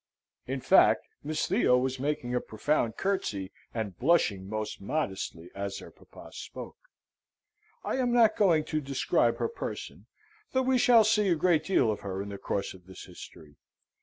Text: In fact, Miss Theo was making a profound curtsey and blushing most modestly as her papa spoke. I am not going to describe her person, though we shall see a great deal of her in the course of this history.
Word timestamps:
In 0.47 0.61
fact, 0.61 1.05
Miss 1.23 1.45
Theo 1.45 1.77
was 1.77 1.99
making 1.99 2.33
a 2.33 2.41
profound 2.41 2.97
curtsey 2.97 3.51
and 3.71 3.99
blushing 3.99 4.49
most 4.49 4.81
modestly 4.81 5.51
as 5.53 5.77
her 5.77 5.91
papa 5.91 6.31
spoke. 6.33 6.79
I 7.83 7.97
am 7.97 8.11
not 8.11 8.35
going 8.35 8.63
to 8.63 8.81
describe 8.81 9.37
her 9.37 9.47
person, 9.47 10.07
though 10.53 10.63
we 10.63 10.79
shall 10.79 11.03
see 11.03 11.27
a 11.29 11.35
great 11.35 11.65
deal 11.65 11.91
of 11.91 11.99
her 11.99 12.19
in 12.19 12.29
the 12.29 12.39
course 12.39 12.73
of 12.73 12.87
this 12.87 13.05
history. 13.05 13.57